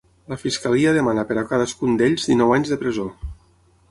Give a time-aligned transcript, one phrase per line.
[0.31, 3.09] La fiscalia demana per a cadascun d’ells dinou anys de presó.